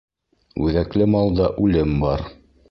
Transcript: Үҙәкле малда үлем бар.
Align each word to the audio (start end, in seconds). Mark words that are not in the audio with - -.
Үҙәкле 0.67 1.07
малда 1.17 1.51
үлем 1.67 1.95
бар. 2.07 2.27